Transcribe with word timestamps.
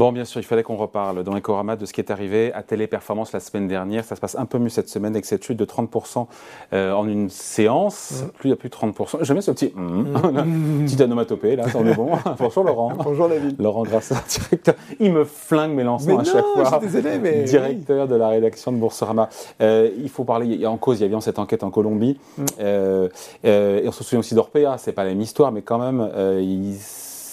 Bon, 0.00 0.12
bien 0.12 0.24
sûr, 0.24 0.40
il 0.40 0.44
fallait 0.44 0.62
qu'on 0.62 0.76
reparle 0.76 1.22
dans 1.24 1.36
Ecorama 1.36 1.76
de 1.76 1.84
ce 1.84 1.92
qui 1.92 2.00
est 2.00 2.10
arrivé 2.10 2.54
à 2.54 2.62
Téléperformance 2.62 3.32
la 3.32 3.40
semaine 3.40 3.68
dernière. 3.68 4.02
Ça 4.02 4.16
se 4.16 4.20
passe 4.22 4.34
un 4.34 4.46
peu 4.46 4.58
mieux 4.58 4.70
cette 4.70 4.88
semaine 4.88 5.12
avec 5.12 5.26
cette 5.26 5.44
chute 5.44 5.58
de 5.58 5.66
30% 5.66 6.26
euh, 6.72 6.92
en 6.94 7.06
une 7.06 7.28
séance. 7.28 8.24
Plus 8.38 8.48
il 8.48 8.50
y 8.52 8.54
a 8.54 8.56
plus 8.56 8.70
de 8.70 8.74
30%. 8.74 9.18
J'aime 9.20 9.34
bien 9.34 9.42
ce 9.42 9.50
petit 9.50 9.66
mmh. 9.76 10.84
petite 10.86 11.00
là, 11.00 11.66
on 11.74 11.86
est 11.86 11.94
bon. 11.94 12.12
Bonjour 12.38 12.64
Laurent. 12.64 12.94
Bonjour 12.96 13.28
David. 13.28 13.60
Laurent 13.60 13.82
Grasset, 13.82 14.14
directeur. 14.40 14.74
Il 15.00 15.12
me 15.12 15.24
flingue 15.24 15.72
mes 15.72 15.84
lancements 15.84 16.20
à 16.20 16.24
chaque 16.24 16.46
fois. 16.46 16.78
Désolé, 16.78 17.18
mais. 17.18 17.42
Directeur 17.42 18.08
de 18.08 18.14
la 18.14 18.28
rédaction 18.28 18.72
de 18.72 18.78
Boursorama. 18.78 19.28
Euh, 19.60 19.90
il 20.02 20.08
faut 20.08 20.24
parler, 20.24 20.46
il 20.46 20.58
y 20.62 20.64
a 20.64 20.70
en 20.70 20.78
cause, 20.78 21.00
il 21.00 21.02
y 21.02 21.04
a 21.04 21.08
bien 21.08 21.20
cette 21.20 21.38
enquête 21.38 21.62
en 21.62 21.70
Colombie. 21.70 22.18
Mmh. 22.38 22.44
Euh, 22.60 23.08
et 23.44 23.86
on 23.86 23.92
se 23.92 24.02
souvient 24.02 24.20
aussi 24.20 24.34
d'Orpea, 24.34 24.78
c'est 24.78 24.92
pas 24.92 25.04
la 25.04 25.10
même 25.10 25.20
histoire, 25.20 25.52
mais 25.52 25.60
quand 25.60 25.78
même, 25.78 26.08
il 26.40 26.78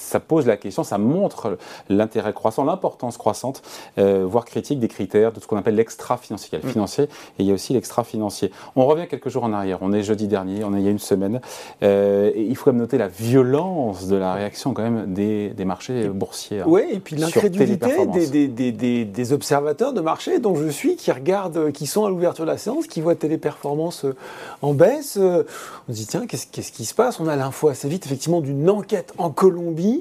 ça 0.07 0.20
pose 0.20 0.47
la 0.47 0.57
question, 0.57 0.84
ça 0.84 0.97
montre 0.97 1.57
l'intérêt 1.89 2.34
croissant, 2.34 2.63
l'importance 2.63 3.17
croissante, 3.17 3.61
euh, 3.97 4.25
voire 4.25 4.45
critique 4.45 4.80
des 4.80 4.88
critères 4.88 5.33
de 5.33 5.39
ce 5.39 5.47
qu'on 5.47 5.57
appelle 5.57 5.75
l'extra-financier. 5.75 6.49
Il 6.52 6.59
y 6.59 6.61
a 6.61 6.66
le 6.66 6.71
financier 6.71 7.03
et 7.05 7.09
il 7.39 7.45
y 7.45 7.52
a 7.52 7.53
aussi 7.53 7.73
l'extra-financier. 7.73 8.52
On 8.75 8.85
revient 8.85 9.07
quelques 9.07 9.30
jours 9.30 9.43
en 9.43 9.53
arrière, 9.53 9.80
on 9.81 9.91
est 9.91 10.03
jeudi 10.03 10.27
dernier, 10.27 10.63
on 10.63 10.73
est 10.73 10.77
il 10.80 10.85
y 10.85 10.88
a 10.88 10.91
une 10.91 10.99
semaine, 10.99 11.41
euh, 11.83 12.31
et 12.33 12.43
il 12.43 12.55
faut 12.55 12.71
même 12.71 12.80
noter 12.80 12.97
la 12.97 13.07
violence 13.07 14.07
de 14.07 14.16
la 14.16 14.33
réaction 14.33 14.73
quand 14.73 14.83
même 14.83 15.13
des, 15.13 15.49
des 15.49 15.66
marchés 15.66 16.08
boursiers. 16.09 16.61
Hein, 16.61 16.66
oui, 16.67 16.83
et 16.91 16.99
puis 16.99 17.16
l'incrédulité 17.16 18.05
des, 18.05 18.47
des, 18.47 18.71
des, 18.71 19.05
des, 19.05 19.33
observateurs 19.33 19.94
de 19.94 20.02
marché 20.02 20.39
dont 20.39 20.55
je 20.55 20.67
suis, 20.67 20.95
qui 20.95 21.11
regardent, 21.11 21.71
qui 21.71 21.88
sont 21.88 22.05
à 22.05 22.09
l'ouverture 22.09 22.45
de 22.45 22.52
la 22.52 22.58
séance, 22.58 22.88
qui 22.88 23.02
voient 23.02 23.16
Téléperformance 23.16 24.05
euh, 24.05 24.16
en 24.61 24.73
baisse. 24.73 25.17
On 25.17 25.91
se 25.91 25.97
dit, 25.97 26.05
tiens, 26.05 26.27
qu'est-ce 26.27 26.71
qui 26.71 26.85
se 26.85 26.94
passe? 26.94 27.19
On 27.19 27.27
a 27.27 27.35
l'info 27.35 27.67
assez 27.67 27.89
vite, 27.89 28.05
effectivement, 28.05 28.41
d'une 28.41 28.69
enquête 28.69 29.14
en 29.17 29.31
Colombie 29.31 29.97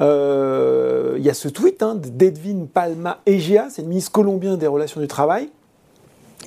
euh, 0.00 1.14
il 1.18 1.24
y 1.24 1.30
a 1.30 1.34
ce 1.34 1.48
tweet 1.48 1.82
hein, 1.82 1.94
d'Edwin 1.96 2.66
Palma 2.66 3.18
Egea, 3.26 3.68
c'est 3.70 3.82
le 3.82 3.88
ministre 3.88 4.12
colombien 4.12 4.56
des 4.56 4.66
Relations 4.66 5.00
du 5.00 5.08
Travail, 5.08 5.50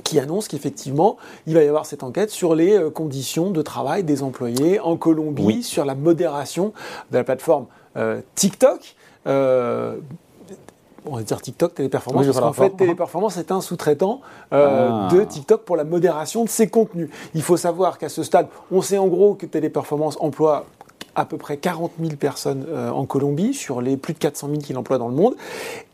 qui 0.04 0.20
annonce 0.20 0.48
qu'effectivement, 0.48 1.18
il 1.46 1.54
va 1.56 1.64
y 1.64 1.68
avoir 1.68 1.86
cette 1.86 2.04
enquête 2.04 2.30
sur 2.30 2.56
les 2.56 2.78
euh, 2.78 2.90
conditions 2.90 3.52
de 3.52 3.62
travail 3.62 4.04
des 4.04 4.24
employés 4.24 4.80
en 4.80 4.98
Colombie, 4.98 5.64
sur 5.64 5.86
la 5.86 5.96
modération 5.96 6.74
de 7.12 7.18
la 7.18 7.24
plateforme 7.24 7.66
euh, 7.98 8.22
TikTok. 8.36 8.96
on 9.26 11.16
va 11.16 11.24
dire 11.24 11.42
TikTok, 11.42 11.74
Téléperformance, 11.76 12.26
parce 12.26 12.40
qu'en 12.40 12.54
fait, 12.54 12.70
Téléperformance 12.72 13.38
est 13.38 13.52
un 13.52 13.62
sous-traitant 13.62 14.22
ah. 14.52 15.10
de 15.12 15.24
TikTok 15.24 15.64
pour 15.64 15.76
la 15.76 15.84
modération 15.84 16.44
de 16.44 16.50
ses 16.50 16.68
contenus. 16.68 17.10
Il 17.34 17.42
faut 17.42 17.58
savoir 17.58 17.98
qu'à 17.98 18.10
ce 18.10 18.24
stade, 18.24 18.48
on 18.72 18.82
sait 18.82 18.98
en 18.98 19.08
gros 19.08 19.34
que 19.34 19.46
Téléperformance 19.46 20.18
emploie 20.20 20.66
à 21.16 21.26
peu 21.26 21.38
près 21.38 21.58
40 21.58 21.92
000 22.00 22.16
personnes 22.16 22.66
euh, 22.70 22.90
en 22.90 23.06
Colombie 23.06 23.54
sur 23.54 23.82
les 23.82 23.98
plus 23.98 24.14
de 24.14 24.20
400 24.20 24.48
000 24.50 24.60
qu'il 24.62 24.78
emploie 24.78 24.98
dans 24.98 25.08
le 25.08 25.16
monde. 25.16 25.36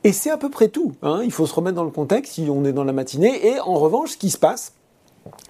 Et 0.04 0.12
c'est 0.12 0.30
à 0.30 0.38
peu 0.38 0.50
près 0.50 0.68
tout. 0.68 0.94
Hein. 1.02 1.22
Il 1.24 1.32
faut 1.32 1.46
se 1.46 1.54
remettre 1.54 1.76
dans 1.76 1.84
le 1.84 1.92
contexte 1.92 2.34
si 2.34 2.48
on 2.50 2.66
est 2.66 2.74
dans 2.74 2.84
la 2.84 2.94
matinée. 2.94 3.48
Et 3.48 3.60
en 3.60 3.76
revanche, 3.76 4.12
ce 4.12 4.18
qui 4.18 4.30
se 4.30 4.38
passe, 4.38 4.74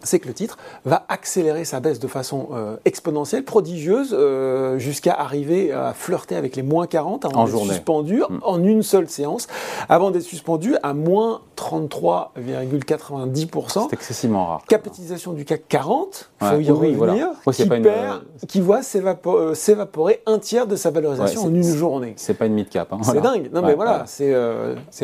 c'est 0.03 0.19
que 0.19 0.27
le 0.27 0.33
titre 0.33 0.57
va 0.85 1.05
accélérer 1.09 1.65
sa 1.65 1.79
baisse 1.79 1.99
de 1.99 2.07
façon 2.07 2.49
euh, 2.53 2.77
exponentielle, 2.85 3.43
prodigieuse, 3.43 4.15
euh, 4.17 4.77
jusqu'à 4.77 5.13
arriver 5.13 5.73
à 5.73 5.93
flirter 5.93 6.35
avec 6.35 6.55
les 6.55 6.63
moins 6.63 6.87
40 6.87 7.25
avant 7.25 7.45
d'être 7.45 7.65
suspendu 7.65 8.23
mm. 8.29 8.39
en 8.43 8.63
une 8.63 8.83
seule 8.83 9.09
séance, 9.09 9.47
avant 9.89 10.11
d'être 10.11 10.23
suspendu 10.23 10.75
à 10.83 10.93
moins 10.93 11.41
33,90%. 11.57 13.87
C'est 13.89 13.93
excessivement 13.93 14.45
rare. 14.45 14.63
Capitalisation 14.67 15.33
du 15.33 15.43
CAC 15.43 15.67
40, 15.67 16.31
il 16.41 16.47
faut 16.47 16.59
y 16.59 16.69
revenir, 16.69 17.29
qui, 17.51 17.65
perd, 17.65 17.85
euh, 17.85 18.19
qui 18.47 18.61
voit 18.61 18.83
s'évaporer 18.83 20.21
un 20.25 20.39
tiers 20.39 20.67
de 20.67 20.75
sa 20.75 20.91
valorisation 20.91 21.45
en 21.45 21.53
une 21.53 21.63
journée. 21.63 22.13
C'est 22.17 22.35
pas 22.35 22.45
une 22.45 22.53
mid-cap. 22.53 22.93
Hein, 22.93 22.99
c'est 23.01 23.21
dingue. 23.21 23.49
Non 23.51 23.61
mais 23.61 23.75
voilà, 23.75 24.05
c'est 24.05 24.33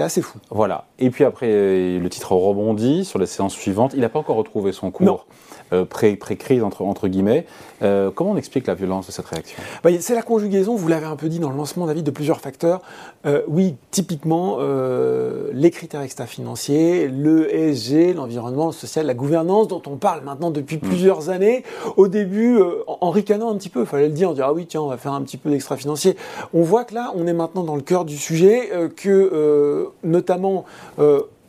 assez 0.02 0.22
fou. 0.22 0.38
Voilà. 0.50 0.86
Et 1.00 1.10
puis 1.10 1.26
après, 1.26 1.48
le 1.48 2.08
titre 2.10 2.34
rebondit 2.34 3.04
sur 3.06 3.20
les 3.20 3.26
séances 3.26 3.54
suivantes. 3.54 3.94
Il 3.96 4.02
n'a 4.02 4.10
pas 4.10 4.20
encore 4.20 4.36
retrouvé 4.36 4.61
son 4.72 4.92
cours 4.92 5.26
euh, 5.74 5.86
pré-crise, 5.86 6.64
entre, 6.64 6.82
entre 6.82 7.08
guillemets. 7.08 7.46
Euh, 7.82 8.12
comment 8.14 8.32
on 8.32 8.36
explique 8.36 8.68
la 8.68 8.74
violence 8.74 9.08
de 9.08 9.14
cette 9.14 9.26
réaction? 9.26 9.58
Bah, 9.86 9.90
C'est 10.02 10.16
la 10.16 10.22
conjugaison, 10.22 10.76
vous 10.76 10.90
l'avez 10.90 11.06
un 11.06 11.16
peu 11.16 11.30
dit 11.30 11.40
dans 11.40 11.50
le 11.50 11.56
lancement, 11.56 11.86
David, 11.86 12.04
de 12.04 12.12
plusieurs 12.12 12.42
facteurs. 12.42 12.82
Euh, 13.26 13.44
oui, 13.48 13.76
typiquement, 13.90 14.58
les 15.54 15.72
critères 15.72 16.02
extra-financiers, 16.02 17.08
le 17.08 17.56
ESG, 17.56 18.16
l'environnement 18.16 18.74
social, 18.74 19.06
la 19.06 19.14
gouvernance, 19.14 19.70
dont 19.70 19.82
on 19.88 19.96
parle 19.96 20.26
maintenant 20.26 20.52
depuis 20.52 20.76
mm. 20.76 20.82
plusieurs 20.82 21.30
années. 21.30 21.64
Au 21.96 22.10
début, 22.10 22.60
en 22.88 23.10
ricanant 23.10 23.50
un 23.50 23.56
petit 23.56 23.70
peu, 23.70 23.82
il 23.82 23.86
fallait 23.86 24.10
le 24.10 24.14
dire, 24.14 24.32
on 24.32 24.34
dit 24.34 24.42
ah 24.42 24.52
oui, 24.52 24.66
tiens, 24.68 24.82
on 24.82 24.88
va 24.88 24.98
faire 24.98 25.14
un 25.14 25.22
petit 25.22 25.38
peu 25.38 25.50
d'extra-financier. 25.50 26.18
On 26.54 26.64
voit 26.64 26.84
que 26.84 26.96
là, 26.96 27.14
on 27.16 27.26
est 27.28 27.34
maintenant 27.34 27.64
dans 27.64 27.78
le 27.78 27.82
cœur 27.82 28.04
du 28.04 28.18
sujet, 28.18 28.70
que 28.98 29.90
notamment 30.04 30.66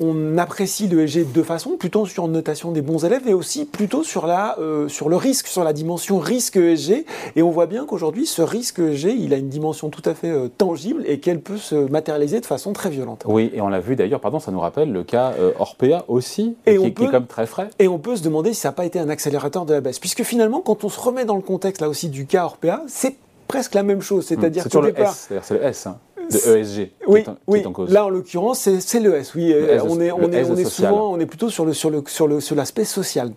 on 0.02 0.38
apprécie 0.38 0.88
le 0.88 1.02
ESG 1.02 1.20
de 1.20 1.32
deux 1.32 1.42
façons, 1.42 1.76
plutôt 1.76 2.06
sur 2.06 2.26
une 2.26 2.32
notation 2.32 2.72
des 2.72 2.82
bons 2.82 3.04
élèves 3.04 3.26
et 3.28 3.34
aussi 3.34 3.64
plutôt 3.64 4.02
sur, 4.02 4.26
la, 4.26 4.58
euh, 4.58 4.88
sur 4.88 5.08
le 5.08 5.16
risque, 5.16 5.46
sur 5.46 5.64
la 5.64 5.72
dimension 5.72 6.18
risque 6.18 6.56
ESG. 6.56 7.04
Et 7.36 7.42
on 7.42 7.50
voit 7.50 7.66
bien 7.66 7.86
qu'aujourd'hui, 7.86 8.26
ce 8.26 8.42
risque 8.42 8.78
ESG, 8.78 9.14
il 9.18 9.34
a 9.34 9.36
une 9.36 9.48
dimension 9.48 9.90
tout 9.90 10.02
à 10.04 10.14
fait 10.14 10.30
euh, 10.30 10.48
tangible 10.48 11.04
et 11.06 11.20
qu'elle 11.20 11.40
peut 11.40 11.56
se 11.56 11.74
matérialiser 11.74 12.40
de 12.40 12.46
façon 12.46 12.72
très 12.72 12.90
violente. 12.90 13.24
Oui, 13.26 13.50
et 13.54 13.60
on 13.60 13.68
l'a 13.68 13.80
vu 13.80 13.96
d'ailleurs, 13.96 14.20
pardon, 14.20 14.40
ça 14.40 14.50
nous 14.50 14.60
rappelle 14.60 14.92
le 14.92 15.04
cas 15.04 15.32
euh, 15.38 15.52
Orpea 15.58 16.04
aussi, 16.08 16.56
et 16.66 16.76
qui, 16.76 17.04
est 17.04 17.10
comme 17.10 17.26
très 17.26 17.46
frais. 17.46 17.70
Et 17.78 17.88
on 17.88 17.98
peut 17.98 18.16
se 18.16 18.22
demander 18.22 18.52
si 18.52 18.60
ça 18.60 18.69
n'a 18.69 18.72
pas 18.72 18.84
été 18.84 18.98
un 18.98 19.08
accélérateur 19.08 19.66
de 19.66 19.74
la 19.74 19.80
baisse. 19.80 19.98
Puisque 19.98 20.22
finalement, 20.22 20.60
quand 20.60 20.84
on 20.84 20.88
se 20.88 21.00
remet 21.00 21.24
dans 21.24 21.36
le 21.36 21.42
contexte 21.42 21.80
là 21.80 21.88
aussi 21.88 22.08
du 22.08 22.26
cas 22.26 22.44
Orpea, 22.44 22.82
c'est 22.88 23.16
presque 23.48 23.74
la 23.74 23.82
même 23.82 24.00
chose. 24.00 24.26
C'est-à-dire 24.26 24.64
que 24.64 24.86
départ... 24.86 25.14
c'est 25.14 25.50
le 25.50 25.62
S. 25.62 25.86
Hein 25.86 25.98
de 26.32 26.38
ESG. 26.38 26.91
Oui, 27.06 27.25
oui. 27.47 27.62
là 27.88 28.06
en 28.06 28.09
l'occurrence 28.09 28.69
c'est 28.81 29.00
l'ES. 29.00 29.22
Oui, 29.34 29.54
on 29.84 30.00
est 30.00 30.10
on 30.12 30.32
est 30.32 30.44
on 30.44 30.56
est 30.56 30.65
souvent 30.65 31.12
on 31.12 31.20
est 31.20 31.26
plutôt 31.26 31.50
sur 31.50 31.65
le 31.65 31.72
sur 31.72 31.91
le 31.91 32.03
sur 32.06 32.26
le 32.26 32.41
sur 32.41 32.56
l'aspect 32.56 32.84
social. 32.84 33.32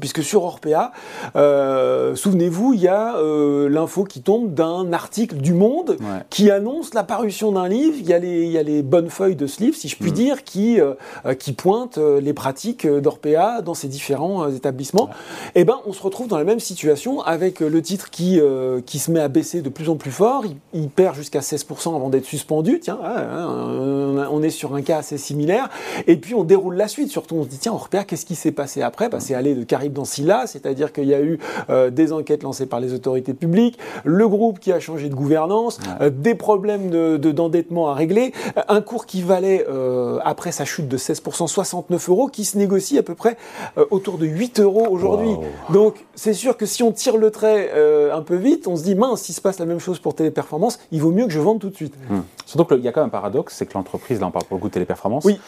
Puisque 0.00 0.22
sur 0.22 0.44
Orpea, 0.44 0.90
euh, 1.36 2.16
souvenez-vous, 2.16 2.72
il 2.72 2.80
y 2.80 2.88
a 2.88 3.16
euh, 3.16 3.68
l'info 3.68 4.04
qui 4.04 4.22
tombe 4.22 4.54
d'un 4.54 4.90
article 4.92 5.36
du 5.36 5.52
Monde 5.52 5.98
qui 6.30 6.50
annonce 6.50 6.94
la 6.94 7.04
parution 7.04 7.52
d'un 7.52 7.68
livre. 7.68 7.96
Il 7.98 8.08
y, 8.08 8.14
a 8.14 8.18
les, 8.18 8.44
il 8.44 8.50
y, 8.50 8.58
a 8.58 8.62
les, 8.62 8.82
bonnes 8.82 9.10
feuilles 9.10 9.36
de 9.36 9.46
ce 9.46 9.62
livre, 9.62 9.76
si 9.76 9.88
je 9.88 9.96
puis 9.96 10.10
mm. 10.10 10.14
dire, 10.14 10.44
qui, 10.44 10.80
euh, 10.80 10.94
qui 11.38 11.52
pointent 11.52 11.98
les 11.98 12.32
pratiques 12.32 12.86
d'Orpea 12.86 13.60
dans 13.62 13.74
ces 13.74 13.88
différents 13.88 14.48
établissements. 14.48 15.10
Et 15.54 15.60
eh 15.60 15.64
ben, 15.64 15.78
on 15.84 15.92
se 15.92 16.02
retrouve 16.02 16.26
dans 16.26 16.38
la 16.38 16.44
même 16.44 16.60
situation 16.60 17.20
avec 17.20 17.60
le 17.60 17.82
titre 17.82 18.08
qui, 18.08 18.40
qui 18.86 18.98
se 18.98 19.10
met 19.10 19.20
à 19.20 19.28
baisser 19.28 19.60
de 19.60 19.68
plus 19.68 19.90
en 19.90 19.96
plus 19.96 20.10
fort. 20.10 20.44
Il, 20.72 20.88
perd 20.88 21.14
jusqu'à 21.16 21.40
16% 21.40 21.94
avant 21.94 22.08
d'être 22.08 22.24
suspendu. 22.24 22.80
Tiens, 22.80 22.98
hein, 23.02 24.26
on 24.30 24.42
est 24.42 24.50
sur 24.50 24.74
un 24.74 24.82
cas 24.82 24.98
assez 24.98 25.18
similaire. 25.18 25.68
Et 26.06 26.16
puis 26.16 26.34
on 26.34 26.44
déroule 26.44 26.76
la 26.76 26.88
suite. 26.88 27.10
Surtout, 27.10 27.36
on 27.36 27.44
se 27.44 27.48
dit 27.48 27.58
tiens, 27.58 27.72
Orpea, 27.72 28.04
qu'est-ce 28.04 28.26
qui 28.26 28.34
s'est 28.34 28.52
passé 28.52 28.82
après? 28.82 29.08
Bah, 29.08 29.20
C'est 29.20 29.34
aller 29.34 29.54
de 29.54 29.64
dans 29.92 30.04
SILA, 30.04 30.46
c'est-à-dire 30.46 30.92
qu'il 30.92 31.04
y 31.04 31.14
a 31.14 31.22
eu 31.22 31.38
euh, 31.70 31.90
des 31.90 32.12
enquêtes 32.12 32.42
lancées 32.42 32.66
par 32.66 32.80
les 32.80 32.92
autorités 32.92 33.34
publiques, 33.34 33.78
le 34.04 34.28
groupe 34.28 34.58
qui 34.58 34.72
a 34.72 34.80
changé 34.80 35.08
de 35.08 35.14
gouvernance, 35.14 35.78
euh, 36.00 36.10
des 36.10 36.34
problèmes 36.34 36.90
d'endettement 37.18 37.86
de, 37.86 37.92
à 37.92 37.94
régler, 37.94 38.32
un 38.68 38.80
cours 38.80 39.06
qui 39.06 39.22
valait, 39.22 39.66
euh, 39.68 40.18
après 40.24 40.52
sa 40.52 40.64
chute 40.64 40.88
de 40.88 40.98
16%, 40.98 41.46
69 41.46 42.08
euros, 42.08 42.28
qui 42.28 42.44
se 42.44 42.58
négocie 42.58 42.98
à 42.98 43.02
peu 43.02 43.14
près 43.14 43.36
autour 43.90 44.18
de 44.18 44.26
8 44.26 44.60
euros 44.60 44.86
aujourd'hui. 44.90 45.34
Donc 45.70 46.04
c'est 46.14 46.34
sûr 46.34 46.56
que 46.56 46.66
si 46.66 46.82
on 46.82 46.92
tire 46.92 47.16
le 47.16 47.30
trait 47.30 47.70
un 48.12 48.22
peu 48.22 48.36
vite, 48.36 48.66
on 48.66 48.76
se 48.76 48.82
dit, 48.82 48.94
mince, 48.94 49.22
s'il 49.22 49.34
se 49.34 49.40
passe 49.40 49.58
la 49.58 49.66
même 49.66 49.78
chose 49.78 49.98
pour 49.98 50.14
Téléperformance, 50.14 50.78
il 50.90 51.00
vaut 51.00 51.10
mieux 51.10 51.24
que 51.24 51.32
je 51.32 51.40
vende 51.40 51.58
tout 51.58 51.70
de 51.70 51.74
suite. 51.74 51.94
Hum. 52.10 52.24
Surtout 52.46 52.74
qu'il 52.74 52.84
y 52.84 52.88
a 52.88 52.92
quand 52.92 53.00
même 53.00 53.08
un 53.08 53.10
paradoxe, 53.10 53.54
c'est 53.56 53.66
que 53.66 53.74
l'entreprise, 53.74 54.20
là 54.20 54.26
on 54.26 54.30
parle 54.30 54.44
pour 54.44 54.56
le 54.56 54.60
coup 54.60 54.68
de 54.68 54.74
Téléperformance, 54.74 55.24
oui. 55.24 55.38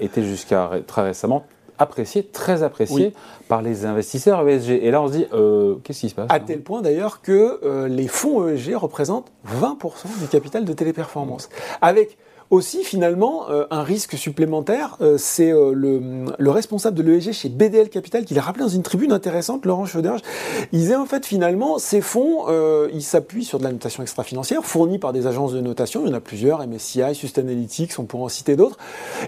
était 0.00 0.22
jusqu'à 0.22 0.70
très 0.86 1.02
récemment 1.02 1.44
apprécié, 1.78 2.24
très 2.24 2.62
apprécié 2.62 3.12
par 3.48 3.62
les 3.62 3.86
investisseurs 3.86 4.46
ESG. 4.48 4.70
Et 4.70 4.90
là, 4.90 5.02
on 5.02 5.08
se 5.08 5.12
dit, 5.12 5.26
euh, 5.32 5.76
qu'est-ce 5.84 6.00
qui 6.00 6.08
se 6.08 6.14
passe 6.14 6.26
À 6.28 6.40
tel 6.40 6.62
point 6.62 6.82
d'ailleurs 6.82 7.22
que 7.22 7.60
euh, 7.64 7.88
les 7.88 8.08
fonds 8.08 8.48
ESG 8.48 8.74
représentent 8.74 9.30
20% 9.60 10.20
du 10.20 10.28
capital 10.28 10.64
de 10.64 10.72
téléperformance. 10.72 11.48
Avec 11.80 12.18
aussi, 12.50 12.84
finalement, 12.84 13.50
euh, 13.50 13.66
un 13.70 13.82
risque 13.82 14.16
supplémentaire, 14.16 14.96
c'est 15.16 15.50
le, 15.50 16.24
le, 16.38 16.50
responsable 16.50 16.96
de 16.96 17.02
l'ESG 17.02 17.32
chez 17.32 17.48
BDL 17.48 17.88
Capital 17.88 18.24
qui 18.24 18.34
l'a 18.34 18.42
rappelé 18.42 18.64
dans 18.64 18.70
une 18.70 18.82
tribune 18.82 19.12
intéressante, 19.12 19.64
Laurent 19.66 19.86
Chauderge. 19.86 20.20
Il 20.72 20.80
disait 20.80 20.96
en 20.96 21.06
fait, 21.06 21.26
finalement, 21.26 21.78
ces 21.78 22.00
fonds, 22.00 22.46
ils 22.92 23.02
s'appuient 23.02 23.44
sur 23.44 23.58
de 23.58 23.64
la 23.64 23.72
notation 23.72 24.02
extra-financière 24.02 24.64
fournie 24.64 24.98
par 24.98 25.12
des 25.12 25.26
agences 25.26 25.52
de 25.52 25.60
notation. 25.60 26.02
Il 26.04 26.08
y 26.08 26.10
en 26.10 26.16
a 26.16 26.20
plusieurs, 26.20 26.66
MSCI, 26.66 27.14
Sustainalytics, 27.14 27.98
on 27.98 28.04
pourrait 28.04 28.24
en 28.24 28.28
citer 28.28 28.56
d'autres. 28.56 28.78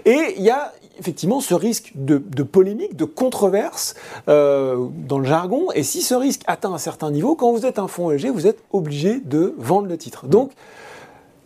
Et 0.05 0.35
il 0.37 0.43
y 0.43 0.49
a 0.49 0.73
effectivement 1.01 1.41
ce 1.41 1.53
risque 1.53 1.93
de, 1.95 2.43
polémique, 2.43 2.95
de 2.95 3.05
controverse 3.05 3.95
euh, 4.29 4.87
dans 5.07 5.19
le 5.19 5.25
jargon. 5.25 5.67
Et 5.73 5.83
si 5.83 6.01
ce 6.01 6.13
risque 6.13 6.41
atteint 6.45 6.73
un 6.73 6.77
certain 6.77 7.11
niveau, 7.11 7.35
quand 7.35 7.51
vous 7.51 7.65
êtes 7.65 7.79
un 7.79 7.87
fonds 7.87 8.11
ESG, 8.11 8.27
vous 8.27 8.47
êtes 8.47 8.59
obligé 8.71 9.19
de 9.19 9.55
vendre 9.57 9.87
le 9.87 9.97
titre. 9.97 10.27
Donc, 10.27 10.51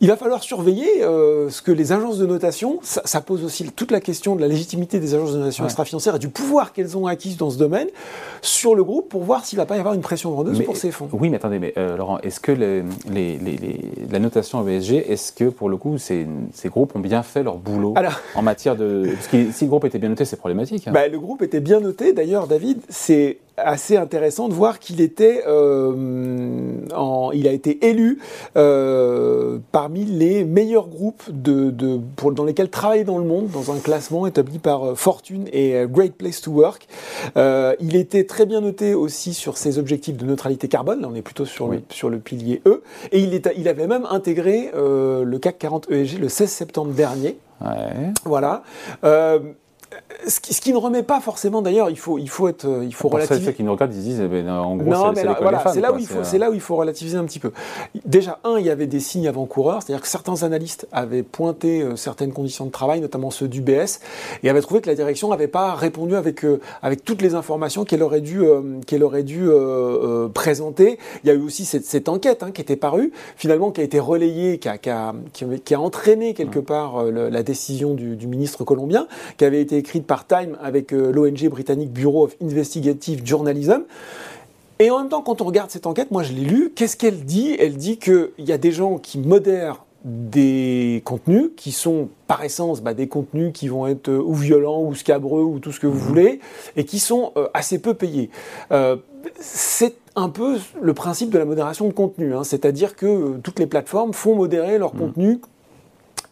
il 0.02 0.10
va 0.10 0.18
falloir 0.18 0.44
surveiller 0.44 1.04
euh, 1.04 1.50
ce 1.50 1.62
que 1.62 1.72
les 1.72 1.94
agences 1.94 2.18
de 2.18 2.26
notation, 2.26 2.80
ça, 2.84 3.22
pose 3.22 3.44
aussi 3.46 3.64
toute 3.72 3.92
la 3.92 4.02
question 4.02 4.36
de 4.36 4.42
la 4.42 4.48
légitimité 4.48 5.00
des 5.00 5.16
agences 5.16 5.34
de 5.34 5.38
notation 5.38 5.64
extra-financières 5.64 6.16
et 6.16 6.20
du 6.20 6.28
pouvoir 6.28 6.74
qu'elles 6.74 6.98
ont 6.98 7.08
acquis 7.08 7.36
dans 7.36 7.50
ce 7.50 7.58
domaine 7.58 7.88
sur 8.42 8.76
le 8.76 8.84
groupe 8.84 9.08
pour 9.10 9.24
voir 9.24 9.46
s'il 9.46 9.58
ne 9.58 9.62
va 9.62 9.66
pas 9.66 9.78
y 9.78 9.80
avoir 9.80 9.94
une 9.94 10.02
pression 10.02 10.32
vendeuse 10.32 10.62
pour 10.64 10.76
ces 10.76 10.92
fonds. 10.92 11.08
Oui, 11.14 11.30
mais 11.30 11.38
attendez, 11.38 11.60
mais 11.60 11.74
euh, 11.78 11.96
Laurent, 11.96 12.20
est-ce 12.20 12.42
que 12.42 12.52
les, 12.52 12.84
la 14.12 14.20
notation 14.20 14.68
ESG, 14.68 15.06
est-ce 15.08 15.32
que 15.32 15.46
pour 15.46 15.70
le 15.70 15.78
coup, 15.78 15.98
ces, 15.98 16.28
groupes 16.66 16.96
ont 16.96 17.00
bien 17.00 17.24
fait 17.24 17.44
leur 17.44 17.58
boulot 17.58 17.94
en 18.36 18.42
matière 18.42 18.76
de. 18.76 19.12
Parce 19.14 19.28
que 19.28 19.52
si 19.52 19.64
le 19.64 19.70
groupe 19.70 19.86
était 19.86 20.00
bien 20.00 20.10
noté, 20.10 20.26
c'est 20.26 20.36
problématique. 20.36 20.88
Hein. 20.88 20.92
Bah, 20.92 21.08
le 21.08 21.20
groupe 21.20 21.42
était 21.42 21.62
bien 21.62 21.80
noté. 21.80 22.12
D'ailleurs, 22.12 22.48
David, 22.48 22.82
c'est 22.90 23.38
assez 23.58 23.98
intéressant 23.98 24.50
de 24.50 24.54
voir 24.54 24.80
qu'il 24.80 25.02
était, 25.02 25.44
euh, 25.48 26.78
en, 26.94 27.32
il 27.32 27.48
a 27.48 27.52
été 27.52 27.86
élu 27.88 28.20
euh, 28.58 29.60
parmi 29.72 30.06
les 30.06 30.44
meilleurs 30.44 30.88
groupes 30.88 31.24
de, 31.30 31.70
de 31.70 32.00
pour, 32.16 32.32
dans 32.32 32.44
lesquels 32.44 32.70
travailler 32.70 33.04
dans 33.04 33.18
le 33.18 33.24
monde, 33.24 33.50
dans 33.52 33.72
un 33.72 33.80
classement 33.80 34.28
établi 34.28 34.60
par 34.60 34.84
euh, 34.84 34.96
Fortune 34.96 35.48
et 35.54 35.76
euh, 35.76 35.88
Great 35.88 36.16
Place 36.16 36.42
to 36.42 36.52
Work. 36.52 36.88
Euh, 37.38 37.76
il 37.80 37.96
était 37.96 38.26
très 38.26 38.46
bien 38.46 38.62
noté 38.62 38.94
aussi 38.94 39.34
sur 39.34 39.58
ses 39.58 39.80
objectifs 39.80 40.18
de 40.18 40.26
neutralité 40.26 40.68
carbone. 40.68 41.02
Là, 41.02 41.10
on 41.12 41.16
est 41.16 41.22
plutôt 41.22 41.46
sur, 41.46 41.68
le, 41.68 41.82
sur 41.90 42.10
le 42.10 42.20
pilier 42.20 42.62
E. 42.66 42.84
Et 43.12 43.20
il, 43.20 43.34
est, 43.34 43.50
il 43.58 43.68
avait 43.68 43.88
même 43.88 44.06
intégré 44.10 44.72
euh, 44.76 45.24
le 45.24 45.40
CAC 45.40 45.58
40 45.60 45.92
ESG 45.92 46.20
le 46.20 46.30
16 46.30 46.50
septembre 46.50 46.92
dernier. 46.94 47.38
Ouais. 47.62 48.12
Voilà. 48.26 48.64
Euh, 49.04 49.40
ce 50.28 50.40
qui, 50.40 50.74
ne 50.74 50.78
remet 50.78 51.04
pas 51.04 51.20
forcément, 51.20 51.62
d'ailleurs, 51.62 51.90
il 51.90 51.98
faut, 51.98 52.18
il 52.18 52.30
faut 52.30 52.48
être, 52.48 52.68
il 52.84 52.94
faut 52.94 53.10
relativiser. 53.10 53.46
Ceux 53.46 53.52
qui 53.52 53.64
nous 53.64 53.72
regardent, 53.72 53.94
ils 53.94 54.02
disent, 54.02 54.22
eh 54.22 54.28
ben, 54.28 54.50
en 54.50 54.76
gros, 54.76 54.94
c'est 55.16 55.24
voilà, 55.24 55.64
là 55.76 55.94
où 55.94 55.98
il 55.98 56.08
faut, 56.08 56.24
c'est 56.24 56.38
là 56.38 56.50
où 56.50 56.54
il 56.54 56.60
faut 56.60 56.76
relativiser 56.76 57.18
un 57.18 57.26
petit 57.26 57.40
peu. 57.40 57.52
Déjà, 58.06 58.40
un, 58.44 58.58
il 58.58 58.66
y 58.66 58.70
avait 58.70 58.88
des 58.88 59.00
signes 59.00 59.28
avant-coureurs, 59.28 59.82
c'est-à-dire 59.82 60.02
que 60.02 60.08
certains 60.08 60.44
analystes 60.44 60.88
avaient 60.92 61.24
pointé 61.24 61.82
euh, 61.82 61.96
certaines 61.96 62.34
conditions 62.34 62.66
de 62.66 62.72
travail, 62.72 63.02
notamment 63.02 63.32
ceux 63.32 63.48
du 63.48 63.62
BS, 63.62 64.00
et 64.44 64.50
avaient 64.50 64.62
trouvé 64.62 64.82
que 64.82 64.90
la 64.90 64.96
direction 64.96 65.30
n'avait 65.30 65.48
pas 65.48 65.76
répondu 65.76 66.16
avec 66.16 66.44
euh, 66.44 66.60
avec 66.82 67.04
toutes 67.04 67.22
les 67.22 67.36
informations 67.36 67.86
qu'elle 67.86 68.04
aurait 68.04 68.22
dû 68.22 68.42
euh, 68.42 68.80
qu'elle 68.86 69.04
aurait 69.04 69.24
dû 69.24 69.50
présenter. 70.34 71.00
Il 71.24 71.28
y 71.28 71.32
a 71.32 71.34
eu 71.34 71.42
aussi 71.42 71.66
cette, 71.66 71.86
cette 71.86 72.10
enquête 72.10 72.44
hein, 72.44 72.52
qui 72.52 72.62
était 72.62 72.76
parue, 72.76 73.12
finalement, 73.36 73.72
qui 73.72 73.82
a 73.82 73.84
été 73.84 74.00
relayée, 74.00 74.58
qui 74.58 74.70
a, 74.70 74.78
qui 74.78 74.90
a, 74.90 75.14
qui 75.64 75.74
a 75.74 75.80
entraîné 75.80 76.34
quelque 76.34 76.60
part 76.60 77.04
la 77.04 77.44
décision 77.44 77.94
du, 77.94 78.16
du 78.16 78.28
ministre 78.28 78.64
colombien, 78.64 79.08
qui 79.38 79.46
avait 79.46 79.62
été 79.62 79.78
écrite 79.86 80.08
par 80.08 80.26
Time 80.26 80.58
avec 80.64 80.94
euh, 80.94 81.12
l'ONG 81.12 81.48
britannique 81.48 81.92
Bureau 81.92 82.26
of 82.26 82.36
Investigative 82.42 83.22
Journalism. 83.24 83.84
Et 84.80 84.90
en 84.90 84.98
même 84.98 85.10
temps, 85.10 85.22
quand 85.22 85.42
on 85.42 85.46
regarde 85.46 85.70
cette 85.70 85.86
enquête, 85.86 86.10
moi 86.10 86.24
je 86.24 86.34
l'ai 86.34 86.44
lu, 86.44 86.74
qu'est-ce 86.76 86.98
qu'elle 86.98 87.24
dit? 87.24 87.56
Elle 87.60 87.78
dit 87.78 87.98
qu'il 87.98 88.32
y 88.40 88.52
a 88.52 88.58
des 88.58 88.72
gens 88.72 88.98
qui 88.98 89.20
modèrent 89.20 89.86
des 90.04 91.04
contenus 91.06 91.52
qui 91.56 91.72
sont 91.72 92.10
par 92.28 92.44
essence 92.44 92.82
bah, 92.82 92.94
des 92.96 93.08
contenus 93.08 93.52
qui 93.54 93.68
vont 93.68 93.86
être 93.86 94.10
euh, 94.10 94.22
ou 94.24 94.34
violents 94.34 94.82
ou 94.82 94.96
scabreux 94.96 95.44
ou 95.44 95.60
tout 95.60 95.72
ce 95.72 95.80
que 95.80 95.88
vous 95.88 96.00
mhm. 96.00 96.08
voulez 96.08 96.40
et 96.76 96.84
qui 96.84 97.00
sont 97.00 97.32
euh, 97.38 97.48
assez 97.54 97.80
peu 97.80 97.94
payés. 97.94 98.32
c'est 99.40 99.96
un 100.16 100.30
peu 100.30 100.58
le 100.82 100.94
principe 100.94 101.30
de 101.30 101.38
la 101.38 101.46
modération 101.46 101.88
de 101.88 101.94
contenu, 101.94 102.34
hein. 102.34 102.44
c'est-à-dire 102.44 102.96
que 102.96 103.38
toutes 103.44 103.60
les 103.60 103.68
plateformes 103.68 104.14
font 104.14 104.36
modérer 104.36 104.80
leur 104.80 104.96
mhm. 104.96 105.00
contenu 105.00 105.40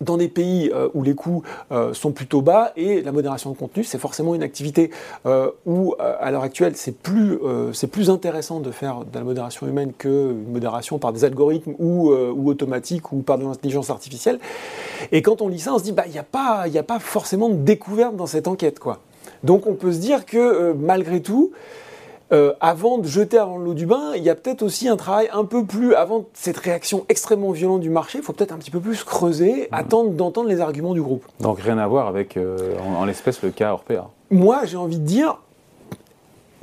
dans 0.01 0.17
des 0.17 0.27
pays 0.27 0.71
euh, 0.73 0.89
où 0.93 1.03
les 1.03 1.15
coûts 1.15 1.43
euh, 1.71 1.93
sont 1.93 2.11
plutôt 2.11 2.41
bas 2.41 2.71
et 2.75 3.01
la 3.01 3.11
modération 3.11 3.51
de 3.51 3.57
contenu, 3.57 3.83
c'est 3.83 3.97
forcément 3.97 4.35
une 4.35 4.43
activité 4.43 4.91
euh, 5.25 5.49
où, 5.65 5.95
à 5.99 6.31
l'heure 6.31 6.43
actuelle, 6.43 6.75
c'est 6.75 6.97
plus, 6.97 7.39
c'est 7.73 7.87
plus 7.87 8.09
intéressant 8.09 8.59
de 8.59 8.71
faire 8.71 9.05
de 9.05 9.17
la 9.17 9.23
modération 9.23 9.67
humaine 9.67 9.91
qu'une 9.97 10.51
modération 10.51 10.99
par 10.99 11.13
des 11.13 11.25
algorithmes 11.25 11.73
ou, 11.79 12.11
ou 12.11 12.49
automatique 12.49 13.11
ou 13.11 13.21
par 13.21 13.37
de 13.37 13.43
l'intelligence 13.43 13.89
artificielle. 13.89 14.39
Et 15.11 15.21
quand 15.21 15.41
on 15.41 15.47
lit 15.47 15.59
ça, 15.59 15.73
on 15.73 15.79
se 15.79 15.83
dit, 15.83 15.91
bah, 15.91 16.03
il 16.05 16.11
n'y 16.11 16.19
a, 16.19 16.23
pas, 16.23 16.65
a 16.73 16.83
pas 16.83 16.99
forcément 16.99 17.49
de 17.49 17.55
découverte 17.55 18.15
dans 18.15 18.27
cette 18.27 18.47
enquête. 18.47 18.79
Quoi. 18.79 18.99
Donc 19.43 19.67
on 19.67 19.75
peut 19.75 19.91
se 19.91 19.99
dire 19.99 20.25
que, 20.25 20.73
malgré 20.73 21.21
tout, 21.21 21.51
euh, 22.31 22.53
avant 22.61 22.97
de 22.97 23.07
jeter 23.07 23.37
avant 23.37 23.57
l'eau 23.57 23.73
du 23.73 23.85
bain, 23.85 24.13
il 24.15 24.23
y 24.23 24.29
a 24.29 24.35
peut-être 24.35 24.63
aussi 24.63 24.87
un 24.87 24.95
travail 24.95 25.29
un 25.33 25.45
peu 25.45 25.65
plus, 25.65 25.93
avant 25.93 26.25
cette 26.33 26.57
réaction 26.57 27.05
extrêmement 27.09 27.51
violente 27.51 27.81
du 27.81 27.89
marché, 27.89 28.19
il 28.19 28.23
faut 28.23 28.33
peut-être 28.33 28.53
un 28.53 28.57
petit 28.57 28.71
peu 28.71 28.79
plus 28.79 29.03
creuser, 29.03 29.67
mmh. 29.71 29.75
attendre 29.75 30.09
d'entendre 30.11 30.49
les 30.49 30.61
arguments 30.61 30.93
du 30.93 31.01
groupe. 31.01 31.25
Donc 31.39 31.59
rien 31.59 31.77
à 31.77 31.87
voir 31.87 32.07
avec, 32.07 32.37
euh, 32.37 32.75
en, 32.79 33.05
l'espèce, 33.05 33.41
le 33.41 33.51
cas 33.51 33.73
Orpea. 33.73 34.09
Moi, 34.31 34.65
j'ai 34.65 34.77
envie 34.77 34.99
de 34.99 35.05
dire, 35.05 35.37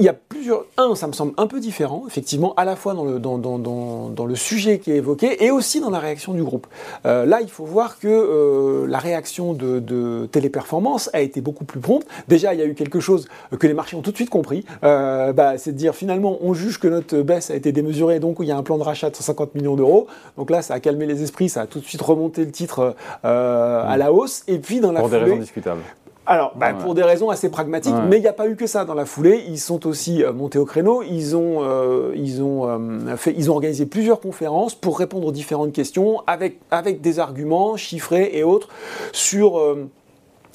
il 0.00 0.04
y 0.04 0.08
a 0.08 0.14
plusieurs. 0.14 0.64
Un, 0.78 0.94
ça 0.94 1.06
me 1.06 1.12
semble 1.12 1.34
un 1.36 1.46
peu 1.46 1.60
différent, 1.60 2.04
effectivement, 2.06 2.54
à 2.56 2.64
la 2.64 2.74
fois 2.74 2.94
dans 2.94 3.04
le, 3.04 3.18
dans, 3.18 3.38
dans, 3.38 3.58
dans, 3.58 4.26
le 4.26 4.34
sujet 4.34 4.78
qui 4.78 4.90
est 4.90 4.96
évoqué 4.96 5.44
et 5.44 5.50
aussi 5.50 5.80
dans 5.80 5.90
la 5.90 5.98
réaction 5.98 6.32
du 6.32 6.42
groupe. 6.42 6.66
Euh, 7.04 7.26
là, 7.26 7.40
il 7.42 7.50
faut 7.50 7.64
voir 7.64 7.98
que 7.98 8.08
euh, 8.08 8.86
la 8.86 8.98
réaction 8.98 9.52
de, 9.52 9.78
de, 9.78 10.26
Téléperformance 10.32 11.10
a 11.12 11.20
été 11.20 11.40
beaucoup 11.40 11.64
plus 11.64 11.80
prompte. 11.80 12.06
Déjà, 12.28 12.54
il 12.54 12.60
y 12.60 12.62
a 12.62 12.66
eu 12.66 12.74
quelque 12.74 13.00
chose 13.00 13.28
que 13.58 13.66
les 13.66 13.74
marchés 13.74 13.96
ont 13.96 14.02
tout 14.02 14.10
de 14.10 14.16
suite 14.16 14.30
compris. 14.30 14.64
Euh, 14.84 15.32
bah, 15.32 15.58
c'est 15.58 15.72
de 15.72 15.76
dire 15.76 15.94
finalement, 15.94 16.38
on 16.40 16.54
juge 16.54 16.78
que 16.78 16.88
notre 16.88 17.20
baisse 17.20 17.50
a 17.50 17.54
été 17.54 17.72
démesurée, 17.72 18.20
donc 18.20 18.38
il 18.40 18.46
y 18.46 18.52
a 18.52 18.56
un 18.56 18.62
plan 18.62 18.78
de 18.78 18.82
rachat 18.82 19.10
de 19.10 19.16
150 19.16 19.54
millions 19.54 19.76
d'euros. 19.76 20.06
Donc 20.38 20.50
là, 20.50 20.62
ça 20.62 20.74
a 20.74 20.80
calmé 20.80 21.06
les 21.06 21.22
esprits, 21.22 21.48
ça 21.48 21.62
a 21.62 21.66
tout 21.66 21.80
de 21.80 21.84
suite 21.84 22.00
remonté 22.00 22.44
le 22.44 22.50
titre 22.50 22.94
à 23.22 23.96
la 23.98 24.12
hausse. 24.12 24.44
Et 24.48 24.58
puis 24.58 24.80
dans 24.80 24.92
la 24.92 25.00
Pour 25.00 25.10
des 25.10 25.18
raisons 25.18 25.36
discutables. 25.36 25.82
Alors, 26.30 26.52
bah, 26.54 26.72
pour 26.74 26.94
des 26.94 27.02
raisons 27.02 27.28
assez 27.28 27.50
pragmatiques, 27.50 27.92
mais 28.08 28.18
il 28.18 28.20
n'y 28.20 28.28
a 28.28 28.32
pas 28.32 28.46
eu 28.46 28.54
que 28.54 28.68
ça 28.68 28.84
dans 28.84 28.94
la 28.94 29.04
foulée. 29.04 29.42
Ils 29.48 29.58
sont 29.58 29.84
aussi 29.88 30.22
euh, 30.22 30.32
montés 30.32 30.60
au 30.60 30.64
créneau. 30.64 31.02
Ils 31.02 31.34
ont, 31.34 31.64
euh, 31.64 32.12
ils 32.14 32.40
ont 32.40 32.68
euh, 32.68 33.16
fait, 33.16 33.34
ils 33.36 33.50
ont 33.50 33.54
organisé 33.54 33.84
plusieurs 33.84 34.20
conférences 34.20 34.76
pour 34.76 34.96
répondre 34.96 35.26
aux 35.26 35.32
différentes 35.32 35.72
questions 35.72 36.22
avec 36.28 36.60
avec 36.70 37.00
des 37.00 37.18
arguments 37.18 37.76
chiffrés 37.76 38.30
et 38.32 38.44
autres 38.44 38.68
sur 39.10 39.60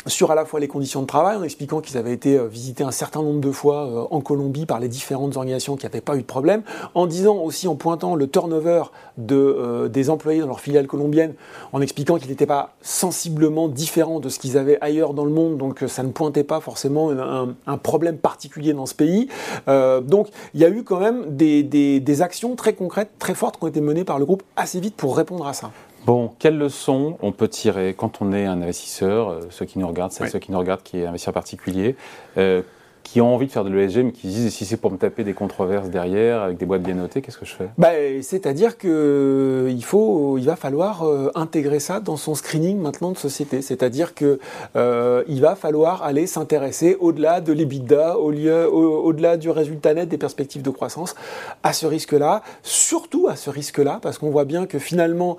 sur 0.07 0.31
à 0.31 0.35
la 0.35 0.45
fois 0.45 0.59
les 0.59 0.67
conditions 0.67 1.01
de 1.01 1.07
travail, 1.07 1.37
en 1.37 1.43
expliquant 1.43 1.81
qu'ils 1.81 1.97
avaient 1.97 2.13
été 2.13 2.37
euh, 2.37 2.47
visités 2.47 2.83
un 2.83 2.91
certain 2.91 3.23
nombre 3.23 3.41
de 3.41 3.51
fois 3.51 3.87
euh, 3.87 4.05
en 4.11 4.21
Colombie 4.21 4.65
par 4.65 4.79
les 4.79 4.87
différentes 4.87 5.35
organisations 5.35 5.75
qui 5.75 5.85
n'avaient 5.85 6.01
pas 6.01 6.15
eu 6.15 6.21
de 6.21 6.25
problème, 6.25 6.61
en 6.93 7.07
disant 7.07 7.37
aussi, 7.37 7.67
en 7.67 7.75
pointant 7.75 8.15
le 8.15 8.29
turnover 8.29 8.83
de, 9.17 9.35
euh, 9.35 9.87
des 9.87 10.09
employés 10.09 10.41
dans 10.41 10.47
leur 10.47 10.59
filiale 10.59 10.87
colombienne, 10.87 11.33
en 11.73 11.81
expliquant 11.81 12.17
qu'il 12.17 12.29
n'était 12.29 12.45
pas 12.45 12.75
sensiblement 12.81 13.67
différent 13.67 14.19
de 14.19 14.29
ce 14.29 14.39
qu'ils 14.39 14.57
avaient 14.57 14.77
ailleurs 14.81 15.13
dans 15.13 15.25
le 15.25 15.31
monde, 15.31 15.57
donc 15.57 15.83
ça 15.87 16.03
ne 16.03 16.09
pointait 16.09 16.43
pas 16.43 16.59
forcément 16.59 17.09
un, 17.09 17.77
problème 17.77 18.17
particulier 18.17 18.73
dans 18.73 18.85
ce 18.85 18.95
pays. 18.95 19.27
donc 19.67 20.29
il 20.53 20.61
y 20.61 20.65
a 20.65 20.69
eu 20.69 20.83
quand 20.83 20.99
même 20.99 21.35
des, 21.35 21.63
des, 21.63 21.99
des 21.99 22.21
actions 22.21 22.55
très 22.55 22.73
concrètes, 22.73 23.11
très 23.19 23.35
fortes 23.35 23.57
qui 23.57 23.65
ont 23.65 23.67
été 23.67 23.81
menées 23.81 24.03
par 24.03 24.19
le 24.19 24.25
groupe 24.25 24.43
assez 24.55 24.79
vite 24.79 24.95
pour 24.95 25.17
répondre 25.17 25.45
à 25.45 25.53
ça. 25.53 25.71
Bon, 26.05 26.31
quelles 26.37 26.59
leçons 26.59 27.17
on 27.23 27.31
peut 27.31 27.47
tirer 27.47 27.95
quand 27.97 28.21
on 28.21 28.31
est 28.31 28.45
un 28.45 28.61
investisseur, 28.61 29.29
euh, 29.29 29.39
ceux 29.49 29.65
qui 29.65 29.79
nous 29.79 29.87
regardent, 29.87 30.11
ceux 30.11 30.37
qui 30.37 30.51
nous 30.51 30.59
regardent, 30.59 30.83
qui 30.83 30.99
est 30.99 31.07
investisseur 31.07 31.33
particulier, 31.33 31.95
euh, 32.37 32.61
qui 33.05 33.21
ont 33.21 33.33
envie 33.33 33.45
de 33.45 33.51
faire 33.51 33.63
de 33.63 33.69
l'ESG, 33.69 34.03
mais 34.03 34.11
qui 34.11 34.27
disent 34.27 34.51
si 34.51 34.65
c'est 34.65 34.77
pour 34.77 34.91
me 34.91 34.97
taper 34.97 35.23
des 35.23 35.33
controverses 35.33 35.89
derrière, 35.89 36.41
avec 36.41 36.57
des 36.57 36.65
boîtes 36.65 36.81
bien 36.81 36.95
notées, 36.95 37.21
qu'est-ce 37.21 37.37
que 37.37 37.45
je 37.45 37.53
fais? 37.53 37.69
Bah, 37.77 37.91
C'est-à-dire 38.23 38.79
qu'il 38.79 38.89
euh, 38.89 39.79
faut, 39.81 40.39
il 40.39 40.45
va 40.45 40.55
falloir 40.55 41.03
euh, 41.03 41.31
intégrer 41.35 41.79
ça 41.79 41.99
dans 41.99 42.17
son 42.17 42.33
screening 42.33 42.79
maintenant 42.79 43.11
de 43.11 43.17
société. 43.17 43.61
C'est-à-dire 43.61 44.15
qu'il 44.15 44.39
euh, 44.75 45.23
va 45.29 45.55
falloir 45.55 46.01
aller 46.03 46.25
s'intéresser 46.25 46.97
au-delà 46.99 47.41
de 47.41 47.53
l'EBITDA, 47.53 48.17
au-delà 48.17 49.37
du 49.37 49.51
résultat 49.51 49.93
net 49.93 50.09
des 50.09 50.17
perspectives 50.17 50.63
de 50.63 50.71
croissance, 50.71 51.13
à 51.61 51.73
ce 51.73 51.85
risque-là, 51.85 52.41
surtout 52.63 53.27
à 53.29 53.35
ce 53.35 53.51
risque-là, 53.51 53.99
parce 54.01 54.17
qu'on 54.17 54.31
voit 54.31 54.45
bien 54.45 54.65
que 54.65 54.79
finalement, 54.79 55.37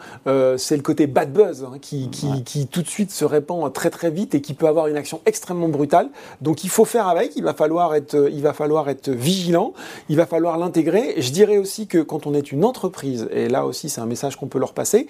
c'est 0.57 0.77
le 0.77 0.83
côté 0.83 1.09
bad 1.09 1.33
buzz 1.33 1.65
hein, 1.65 1.79
qui, 1.81 2.11
qui, 2.11 2.45
qui, 2.45 2.69
tout 2.69 2.83
de 2.83 2.89
suite 2.89 3.11
se 3.11 3.25
répand 3.25 3.73
très 3.73 3.91
très 3.91 4.11
vite 4.11 4.37
et 4.37 4.41
qui 4.41 4.55
peut 4.55 4.69
avoir 4.69 4.87
une 4.87 4.97
action 4.97 5.21
extrêmement 5.27 5.69
brutale. 5.69 6.11
Donc 6.41 6.63
il 6.63 6.71
faut 6.71 6.85
faire 6.85 7.09
avec, 7.09 7.35
il 7.35 7.43
va 7.43 7.56
falloir 7.57 7.95
être, 7.95 8.29
il 8.31 8.43
va 8.43 8.53
falloir 8.53 8.89
être 8.89 9.11
vigilant, 9.11 9.73
il 10.09 10.17
va 10.17 10.27
falloir 10.27 10.57
l'intégrer. 10.59 11.15
Je 11.19 11.33
dirais 11.33 11.59
aussi 11.59 11.89
que 11.89 11.99
quand 11.99 12.27
on 12.27 12.35
est 12.35 12.53
une 12.53 12.65
entreprise, 12.65 13.29
et 13.33 13.49
là 13.49 13.67
aussi 13.67 13.89
c'est 13.89 14.01
un 14.01 14.07
message 14.07 14.37
qu'on 14.37 14.47
peut 14.47 14.61
leur 14.61 14.73
passer, 14.73 15.09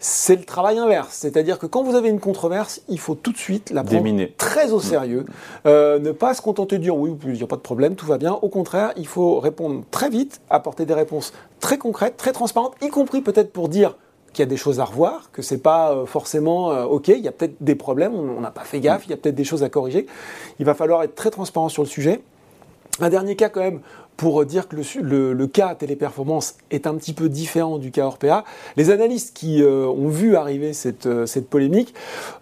c'est 0.00 0.34
le 0.34 0.44
travail 0.44 0.78
inverse. 0.78 1.14
C'est-à-dire 1.14 1.58
que 1.58 1.66
quand 1.66 1.84
vous 1.84 1.94
avez 1.94 2.08
une 2.08 2.20
controverse, 2.20 2.82
il 2.88 2.98
faut 2.98 3.14
tout 3.14 3.32
de 3.32 3.38
suite 3.38 3.70
la 3.70 3.84
prendre 3.84 4.26
très 4.36 4.72
au 4.72 4.80
sérieux. 4.80 5.24
Euh, 5.66 5.98
ne 6.00 6.10
pas 6.10 6.34
se 6.34 6.42
contenter 6.42 6.78
de 6.78 6.82
dire 6.82 6.96
oui, 6.96 7.14
il 7.26 7.32
n'y 7.34 7.42
a 7.42 7.46
pas 7.46 7.56
de 7.56 7.60
problème, 7.60 7.94
tout 7.94 8.06
va 8.06 8.18
bien. 8.18 8.32
Au 8.32 8.48
contraire, 8.48 8.92
il 8.96 9.06
faut 9.06 9.38
répondre 9.38 9.84
très 9.90 10.10
vite, 10.10 10.40
apporter 10.50 10.86
des 10.86 10.94
réponses 10.94 11.32
très 11.60 11.78
concrètes, 11.78 12.16
très 12.16 12.32
transparentes, 12.32 12.74
y 12.82 12.88
compris 12.88 13.20
peut-être 13.20 13.52
pour 13.52 13.68
dire 13.68 13.96
qu'il 14.32 14.42
y 14.42 14.46
a 14.46 14.46
des 14.46 14.56
choses 14.56 14.80
à 14.80 14.84
revoir, 14.84 15.30
que 15.32 15.42
c'est 15.42 15.58
pas 15.62 15.92
euh, 15.92 16.06
forcément 16.06 16.72
euh, 16.72 16.84
ok, 16.84 17.08
il 17.08 17.20
y 17.20 17.28
a 17.28 17.32
peut-être 17.32 17.56
des 17.60 17.74
problèmes, 17.74 18.14
on 18.14 18.40
n'a 18.40 18.50
pas 18.50 18.62
fait 18.62 18.80
gaffe, 18.80 19.04
il 19.06 19.10
y 19.10 19.14
a 19.14 19.16
peut-être 19.16 19.34
des 19.34 19.44
choses 19.44 19.62
à 19.62 19.68
corriger. 19.68 20.06
Il 20.58 20.66
va 20.66 20.74
falloir 20.74 21.02
être 21.02 21.14
très 21.14 21.30
transparent 21.30 21.68
sur 21.68 21.82
le 21.82 21.88
sujet. 21.88 22.22
Un 23.00 23.08
dernier 23.08 23.36
cas 23.36 23.48
quand 23.48 23.60
même 23.60 23.80
pour 24.16 24.44
dire 24.44 24.68
que 24.68 24.76
le, 25.00 25.32
le, 25.32 25.46
cas 25.46 25.74
téléperformance 25.74 26.54
est 26.70 26.86
un 26.86 26.94
petit 26.94 27.12
peu 27.12 27.28
différent 27.28 27.78
du 27.78 27.90
cas 27.90 28.04
Orpea. 28.04 28.44
Les 28.76 28.90
analystes 28.90 29.36
qui 29.36 29.62
euh, 29.62 29.86
ont 29.86 30.08
vu 30.08 30.36
arriver 30.36 30.72
cette, 30.72 31.06
euh, 31.06 31.26
cette, 31.26 31.48
polémique 31.48 31.94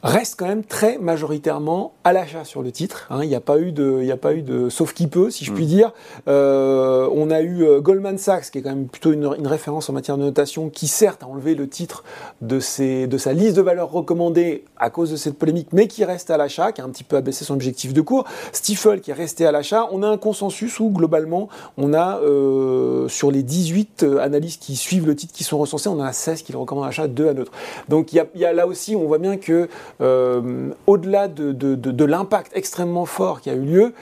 restent 0.02 0.36
quand 0.38 0.46
même 0.46 0.64
très 0.64 0.98
majoritairement 0.98 1.94
à 2.04 2.12
l'achat 2.12 2.44
sur 2.44 2.62
le 2.62 2.70
titre. 2.70 3.06
Hein. 3.10 3.20
Il 3.22 3.28
n'y 3.28 3.34
a 3.34 3.40
pas 3.40 3.58
eu 3.58 3.72
de, 3.72 4.00
il 4.02 4.12
a 4.12 4.16
pas 4.16 4.34
eu 4.34 4.42
de, 4.42 4.68
sauf 4.68 4.92
qui 4.92 5.06
peut, 5.06 5.30
si 5.30 5.44
je 5.44 5.52
puis 5.52 5.64
mm. 5.64 5.68
dire. 5.68 5.92
Euh, 6.28 7.08
on 7.14 7.30
a 7.30 7.40
eu 7.42 7.80
Goldman 7.80 8.18
Sachs, 8.18 8.50
qui 8.50 8.58
est 8.58 8.62
quand 8.62 8.70
même 8.70 8.86
plutôt 8.86 9.12
une, 9.12 9.34
une, 9.38 9.46
référence 9.46 9.88
en 9.88 9.92
matière 9.92 10.18
de 10.18 10.24
notation, 10.24 10.68
qui 10.68 10.86
certes 10.86 11.22
a 11.22 11.26
enlevé 11.26 11.54
le 11.54 11.68
titre 11.68 12.04
de, 12.42 12.60
ses, 12.60 13.06
de 13.06 13.18
sa 13.18 13.32
liste 13.32 13.56
de 13.56 13.62
valeurs 13.62 13.90
recommandées 13.90 14.64
à 14.76 14.90
cause 14.90 15.10
de 15.10 15.16
cette 15.16 15.38
polémique, 15.38 15.68
mais 15.72 15.86
qui 15.86 16.04
reste 16.04 16.30
à 16.30 16.36
l'achat, 16.36 16.72
qui 16.72 16.80
a 16.80 16.84
un 16.84 16.90
petit 16.90 17.04
peu 17.04 17.16
abaissé 17.16 17.44
son 17.44 17.54
objectif 17.54 17.94
de 17.94 18.00
cours. 18.00 18.24
Stifel 18.52 19.00
qui 19.00 19.10
est 19.10 19.14
resté 19.14 19.46
à 19.46 19.52
l'achat. 19.52 19.88
On 19.92 20.02
a 20.02 20.08
un 20.08 20.18
consensus 20.18 20.80
où 20.80 20.90
globalement 20.90 21.48
on 21.76 21.94
a 21.94 22.18
euh, 22.18 23.08
sur 23.08 23.30
les 23.30 23.42
18 23.42 24.02
euh, 24.02 24.18
analystes 24.18 24.62
qui 24.62 24.76
suivent 24.76 25.06
le 25.06 25.16
titre 25.16 25.32
qui 25.32 25.44
sont 25.44 25.58
recensés, 25.58 25.88
on 25.88 26.00
en 26.00 26.04
a 26.04 26.12
16 26.12 26.42
qui 26.42 26.52
le 26.52 26.58
recommandent 26.58 26.84
à 26.84 26.88
l'achat, 26.88 27.08
2 27.08 27.28
à 27.28 27.34
neutre. 27.34 27.52
Donc 27.88 28.12
il 28.12 28.24
y, 28.34 28.44
a, 28.44 28.52
là 28.52 28.66
aussi, 28.66 28.96
on 28.96 29.06
voit 29.06 29.18
bien 29.18 29.36
que 29.36 29.68
euh, 30.00 30.70
au-delà 30.86 31.28
de, 31.28 31.52
de 31.52 32.04
l'impact 32.04 32.52
extrêmement 32.54 33.06
fort 33.06 33.40
qui 33.40 33.50
a 33.50 33.54
eu 33.54 33.60
lieu, 33.60 33.94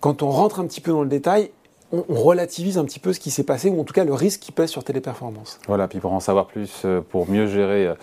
quand 0.00 0.22
on 0.22 0.30
rentre 0.30 0.60
un 0.60 0.66
petit 0.66 0.80
peu 0.80 0.90
dans 0.90 1.02
le 1.02 1.08
détail, 1.08 1.50
on, 1.92 2.02
relativise 2.14 2.78
un 2.78 2.84
petit 2.84 2.98
peu 2.98 3.12
ce 3.12 3.20
qui 3.20 3.30
s'est 3.30 3.42
passé, 3.42 3.68
ou 3.68 3.80
en 3.80 3.84
tout 3.84 3.92
cas 3.92 4.04
le 4.04 4.14
risque 4.14 4.40
qui 4.40 4.52
pèse 4.52 4.70
sur 4.70 4.84
Téléperformance. 4.84 5.58
Voilà, 5.66 5.88
puis 5.88 6.00
pour 6.00 6.12
en 6.12 6.20
savoir 6.20 6.46
plus, 6.46 6.82
euh, 6.84 7.00
pour 7.00 7.28
mieux 7.28 7.46
gérer 7.46 7.86
euh, 7.86 7.94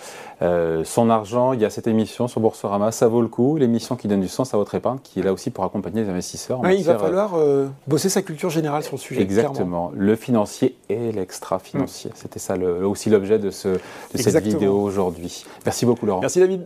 euh, 0.42 0.84
son 0.84 1.10
argent, 1.10 1.54
il 1.54 1.62
y 1.62 1.66
a 1.66 1.70
cette 1.70 1.88
émission 1.88 2.28
sur 2.28 2.42
Boursorama, 2.42 2.92
ça 2.92 3.08
vaut 3.08 3.22
le 3.22 3.28
coup, 3.28 3.58
l'émission 3.58 3.96
qui 3.96 4.08
donne 4.08 4.22
du 4.22 4.28
sens 4.28 4.54
à 4.54 4.58
votre 4.58 4.76
épargne, 4.76 5.00
qui 5.04 5.20
est 5.20 5.24
là 5.24 5.34
aussi 5.34 5.50
pour 5.50 5.64
accompagner 5.64 6.04
les 6.04 6.10
investisseurs. 6.10 6.62
il 6.70 6.84
va 6.84 6.98
falloir 6.98 7.36
bosser 7.88 8.10
sa 8.10 8.22
culture 8.22 8.50
générale 8.50 8.84
sur 8.84 8.94
le 8.94 9.00
sujet. 9.00 9.22
Exactement, 9.22 9.92
le 9.96 10.16
financier 10.16 10.76
et 10.90 11.12
l'extra-financier. 11.12 12.12
Mm. 12.12 12.14
C'était 12.16 12.40
ça 12.40 12.56
aussi 12.58 13.10
l'objet 13.10 13.40
de, 13.40 13.50
ce, 13.50 13.70
de 13.70 14.18
cette 14.18 14.44
vidéo 14.44 14.80
aujourd'hui. 14.80 15.46
Merci 15.66 15.86
beaucoup 15.86 16.06
Laurent. 16.06 16.22
Merci 16.22 16.40
David. 16.40 16.66